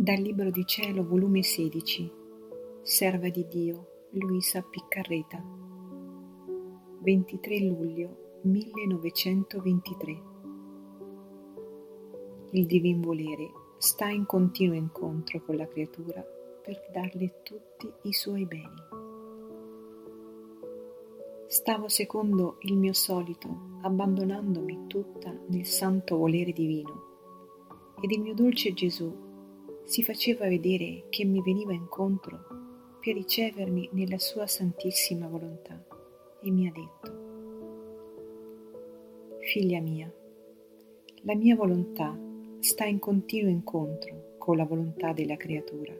Libro 0.00 0.50
di 0.50 0.64
Cielo, 0.64 1.04
volume 1.04 1.42
16, 1.42 2.12
Serva 2.82 3.28
di 3.30 3.44
Dio, 3.48 4.06
Luisa 4.10 4.62
Piccarreta, 4.62 5.44
23 7.00 7.58
luglio 7.62 8.38
1923. 8.42 10.22
Il 12.52 12.66
divin 12.66 13.00
volere 13.00 13.50
sta 13.78 14.08
in 14.08 14.24
continuo 14.24 14.76
incontro 14.76 15.42
con 15.42 15.56
la 15.56 15.66
creatura 15.66 16.24
per 16.62 16.88
darle 16.92 17.42
tutti 17.42 17.92
i 18.02 18.12
suoi 18.12 18.46
beni. 18.46 18.86
Stavo 21.48 21.88
secondo 21.88 22.58
il 22.60 22.76
mio 22.76 22.92
solito, 22.92 23.78
abbandonandomi 23.82 24.86
tutta 24.86 25.36
nel 25.48 25.66
santo 25.66 26.16
volere 26.16 26.52
divino, 26.52 27.96
ed 28.00 28.12
il 28.12 28.20
mio 28.20 28.34
dolce 28.34 28.72
Gesù 28.72 29.26
si 29.88 30.02
faceva 30.02 30.46
vedere 30.46 31.04
che 31.08 31.24
mi 31.24 31.40
veniva 31.40 31.72
incontro 31.72 32.38
per 33.00 33.14
ricevermi 33.14 33.88
nella 33.92 34.18
sua 34.18 34.46
santissima 34.46 35.26
volontà 35.28 35.82
e 36.42 36.50
mi 36.50 36.68
ha 36.68 36.72
detto, 36.72 37.16
Figlia 39.40 39.80
mia, 39.80 40.12
la 41.22 41.34
mia 41.34 41.56
volontà 41.56 42.14
sta 42.58 42.84
in 42.84 42.98
continuo 42.98 43.48
incontro 43.48 44.34
con 44.36 44.58
la 44.58 44.66
volontà 44.66 45.14
della 45.14 45.38
creatura. 45.38 45.94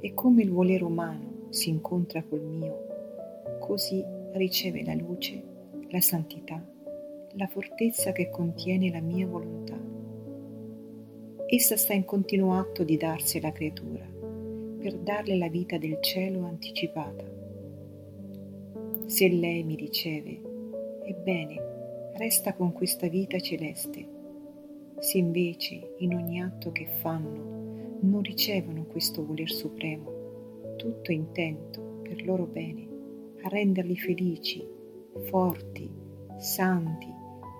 E 0.00 0.14
come 0.14 0.42
il 0.42 0.50
volere 0.50 0.82
umano 0.82 1.48
si 1.50 1.68
incontra 1.68 2.22
col 2.22 2.40
mio, 2.40 2.86
così 3.60 4.02
riceve 4.32 4.82
la 4.82 4.94
luce, 4.94 5.42
la 5.90 6.00
santità, 6.00 6.66
la 7.32 7.46
fortezza 7.48 8.12
che 8.12 8.30
contiene 8.30 8.90
la 8.90 9.02
mia 9.02 9.26
volontà 9.26 9.81
essa 11.54 11.76
sta 11.76 11.92
in 11.92 12.06
continuo 12.06 12.54
atto 12.54 12.82
di 12.82 12.96
darsi 12.96 13.36
alla 13.36 13.52
creatura, 13.52 14.08
per 14.78 14.96
darle 14.96 15.36
la 15.36 15.50
vita 15.50 15.76
del 15.76 15.98
cielo 16.00 16.46
anticipata. 16.46 17.30
Se 19.04 19.28
lei 19.28 19.62
mi 19.62 19.76
riceve, 19.76 20.40
ebbene, 21.04 22.12
resta 22.14 22.54
con 22.54 22.72
questa 22.72 23.06
vita 23.08 23.38
celeste. 23.38 24.08
Se 24.98 25.18
invece 25.18 25.96
in 25.98 26.14
ogni 26.14 26.40
atto 26.40 26.72
che 26.72 26.86
fanno 26.86 27.98
non 28.00 28.22
ricevono 28.22 28.84
questo 28.84 29.22
voler 29.22 29.50
supremo, 29.50 30.76
tutto 30.78 31.12
intento 31.12 32.00
per 32.02 32.24
loro 32.24 32.46
bene, 32.46 32.88
a 33.42 33.48
renderli 33.48 33.98
felici, 33.98 34.66
forti, 35.24 35.86
santi, 36.38 37.12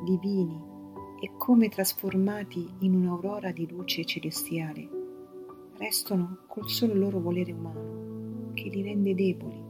divini, 0.06 0.71
e 1.22 1.30
come 1.38 1.68
trasformati 1.68 2.68
in 2.80 2.96
un'aurora 2.96 3.52
di 3.52 3.68
luce 3.68 4.04
celestiale, 4.04 4.88
restano 5.76 6.38
col 6.48 6.68
solo 6.68 6.94
loro 6.94 7.20
volere 7.20 7.52
umano 7.52 8.50
che 8.54 8.68
li 8.68 8.82
rende 8.82 9.14
deboli, 9.14 9.62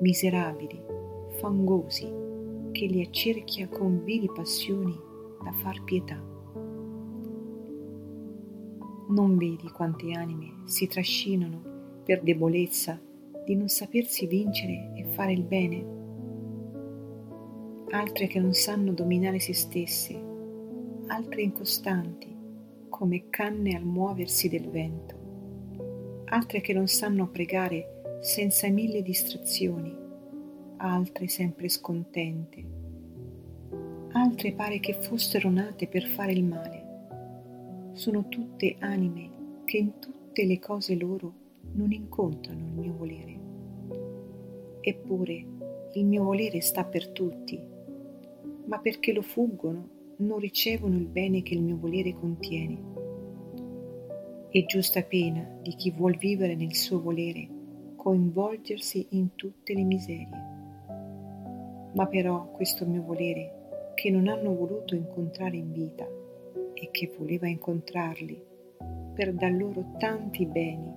miserabili, 0.00 0.80
fangosi, 1.38 2.10
che 2.72 2.86
li 2.86 3.02
accerchia 3.02 3.68
con 3.68 4.04
vili 4.04 4.30
passioni 4.34 4.98
da 5.44 5.52
far 5.52 5.84
pietà. 5.84 6.16
Non 9.08 9.36
vedi 9.36 9.68
quante 9.68 10.12
anime 10.12 10.62
si 10.64 10.86
trascinano 10.86 12.00
per 12.06 12.22
debolezza 12.22 12.98
di 13.44 13.54
non 13.54 13.68
sapersi 13.68 14.26
vincere 14.26 14.92
e 14.94 15.04
fare 15.12 15.34
il 15.34 15.42
bene? 15.42 15.94
Altre 17.90 18.28
che 18.28 18.40
non 18.40 18.54
sanno 18.54 18.92
dominare 18.92 19.38
se 19.40 19.52
stesse 19.52 20.25
altre 21.08 21.42
incostanti, 21.42 22.34
come 22.88 23.28
canne 23.30 23.76
al 23.76 23.84
muoversi 23.84 24.48
del 24.48 24.68
vento, 24.68 26.24
altre 26.26 26.60
che 26.60 26.72
non 26.72 26.88
sanno 26.88 27.28
pregare 27.28 28.18
senza 28.20 28.68
mille 28.68 29.02
distrazioni, 29.02 29.94
altre 30.78 31.28
sempre 31.28 31.68
scontente, 31.68 32.64
altre 34.12 34.52
pare 34.52 34.80
che 34.80 34.94
fossero 34.94 35.48
nate 35.48 35.86
per 35.86 36.04
fare 36.06 36.32
il 36.32 36.44
male. 36.44 36.84
Sono 37.92 38.28
tutte 38.28 38.76
anime 38.80 39.62
che 39.64 39.76
in 39.76 39.98
tutte 40.00 40.44
le 40.44 40.58
cose 40.58 40.96
loro 40.96 41.32
non 41.72 41.92
incontrano 41.92 42.66
il 42.66 42.72
mio 42.72 42.94
volere. 42.96 43.38
Eppure 44.80 45.46
il 45.92 46.04
mio 46.04 46.24
volere 46.24 46.60
sta 46.60 46.84
per 46.84 47.08
tutti, 47.08 47.60
ma 48.64 48.78
perché 48.80 49.12
lo 49.12 49.22
fuggono 49.22 49.94
non 50.18 50.38
ricevono 50.38 50.96
il 50.96 51.06
bene 51.06 51.42
che 51.42 51.54
il 51.54 51.62
mio 51.62 51.76
volere 51.76 52.14
contiene. 52.14 52.94
È 54.48 54.64
giusta 54.64 55.02
pena 55.02 55.58
di 55.60 55.74
chi 55.74 55.90
vuol 55.90 56.16
vivere 56.16 56.54
nel 56.54 56.74
suo 56.74 57.00
volere 57.00 57.46
coinvolgersi 57.96 59.08
in 59.10 59.34
tutte 59.34 59.74
le 59.74 59.82
miserie. 59.82 60.54
Ma 61.92 62.06
però 62.06 62.50
questo 62.52 62.86
mio 62.86 63.02
volere, 63.02 63.92
che 63.94 64.10
non 64.10 64.28
hanno 64.28 64.54
voluto 64.54 64.94
incontrare 64.94 65.56
in 65.56 65.72
vita 65.72 66.06
e 66.72 66.88
che 66.90 67.12
voleva 67.18 67.48
incontrarli, 67.48 68.40
per 69.12 69.32
dar 69.34 69.52
loro 69.52 69.92
tanti 69.98 70.46
beni, 70.46 70.92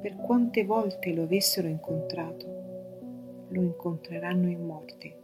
per 0.00 0.16
quante 0.16 0.64
volte 0.64 1.12
lo 1.12 1.22
avessero 1.22 1.66
incontrato, 1.66 3.46
lo 3.48 3.62
incontreranno 3.62 4.48
in 4.48 4.64
morte, 4.64 5.16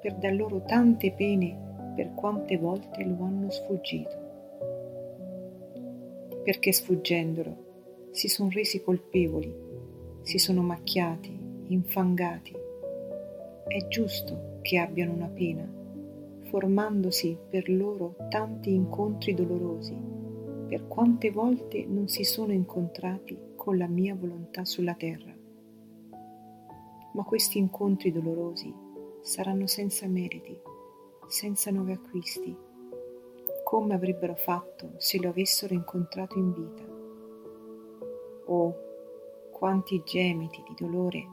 per 0.00 0.14
dar 0.14 0.34
loro 0.34 0.62
tante 0.62 1.12
pene 1.12 1.67
per 1.98 2.14
quante 2.14 2.56
volte 2.56 3.02
lo 3.02 3.24
hanno 3.24 3.50
sfuggito. 3.50 4.16
Perché 6.44 6.72
sfuggendolo 6.72 8.10
si 8.12 8.28
sono 8.28 8.50
resi 8.52 8.80
colpevoli, 8.84 9.52
si 10.22 10.38
sono 10.38 10.62
macchiati, 10.62 11.36
infangati. 11.66 12.54
È 13.66 13.88
giusto 13.88 14.60
che 14.62 14.78
abbiano 14.78 15.12
una 15.12 15.26
pena, 15.26 15.68
formandosi 16.42 17.36
per 17.50 17.68
loro 17.68 18.14
tanti 18.28 18.72
incontri 18.72 19.34
dolorosi, 19.34 19.96
per 20.68 20.86
quante 20.86 21.32
volte 21.32 21.84
non 21.84 22.06
si 22.06 22.22
sono 22.22 22.52
incontrati 22.52 23.36
con 23.56 23.76
la 23.76 23.88
mia 23.88 24.14
volontà 24.14 24.64
sulla 24.64 24.94
terra. 24.94 25.34
Ma 27.14 27.24
questi 27.24 27.58
incontri 27.58 28.12
dolorosi 28.12 28.72
saranno 29.20 29.66
senza 29.66 30.06
meriti 30.06 30.76
senza 31.28 31.70
nuovi 31.70 31.92
acquisti, 31.92 32.56
come 33.62 33.94
avrebbero 33.94 34.34
fatto 34.34 34.92
se 34.96 35.20
lo 35.20 35.28
avessero 35.28 35.74
incontrato 35.74 36.38
in 36.38 36.52
vita. 36.52 36.82
Oh, 38.46 38.76
quanti 39.52 40.02
gemiti 40.04 40.62
di 40.66 40.74
dolore 40.76 41.26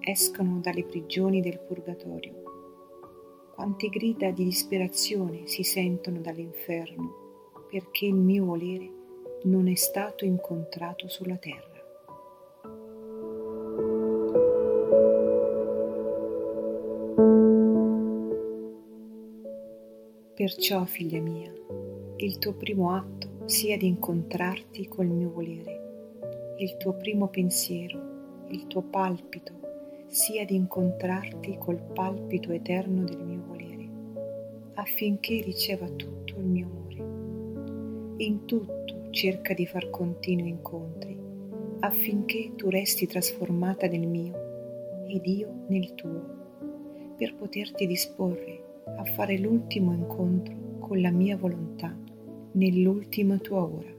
escono 0.00 0.60
dalle 0.60 0.84
prigioni 0.84 1.40
del 1.40 1.58
purgatorio, 1.58 2.42
quante 3.54 3.88
grida 3.88 4.30
di 4.30 4.44
disperazione 4.44 5.46
si 5.46 5.64
sentono 5.64 6.20
dall'inferno 6.20 7.28
perché 7.68 8.06
il 8.06 8.14
mio 8.14 8.44
volere 8.44 8.90
non 9.42 9.68
è 9.68 9.74
stato 9.74 10.24
incontrato 10.24 11.08
sulla 11.08 11.36
terra. 11.36 11.70
Perciò, 20.40 20.86
figlia 20.86 21.20
mia, 21.20 21.52
il 22.16 22.38
tuo 22.38 22.54
primo 22.54 22.94
atto 22.96 23.28
sia 23.44 23.76
di 23.76 23.86
incontrarti 23.86 24.88
col 24.88 25.08
mio 25.08 25.30
volere, 25.30 26.54
il 26.56 26.78
tuo 26.78 26.94
primo 26.94 27.28
pensiero, 27.28 28.46
il 28.48 28.66
tuo 28.66 28.80
palpito 28.80 29.52
sia 30.06 30.46
di 30.46 30.54
incontrarti 30.54 31.58
col 31.58 31.76
palpito 31.92 32.52
eterno 32.52 33.04
del 33.04 33.22
mio 33.22 33.42
volere, 33.46 33.88
affinché 34.76 35.42
riceva 35.42 35.86
tutto 35.90 36.38
il 36.38 36.46
mio 36.46 36.68
amore. 36.68 38.14
In 38.24 38.46
tutto 38.46 39.10
cerca 39.10 39.52
di 39.52 39.66
far 39.66 39.90
continui 39.90 40.48
incontri, 40.48 41.18
affinché 41.80 42.52
tu 42.56 42.70
resti 42.70 43.06
trasformata 43.06 43.86
nel 43.88 44.06
mio 44.06 45.04
ed 45.06 45.26
io 45.26 45.64
nel 45.66 45.94
tuo, 45.94 46.24
per 47.18 47.34
poterti 47.34 47.86
disporre 47.86 48.59
a 48.96 49.04
fare 49.04 49.38
l'ultimo 49.38 49.92
incontro 49.92 50.78
con 50.80 51.00
la 51.00 51.10
mia 51.10 51.36
volontà 51.36 51.96
nell'ultima 52.52 53.38
tua 53.38 53.62
ora. 53.62 53.94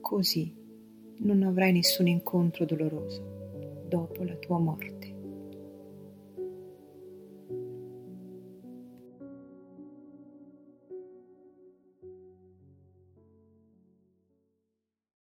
Così 0.00 0.54
non 1.18 1.42
avrai 1.42 1.72
nessun 1.72 2.08
incontro 2.08 2.64
doloroso 2.64 3.84
dopo 3.88 4.24
la 4.24 4.34
tua 4.36 4.58
morte. 4.58 5.13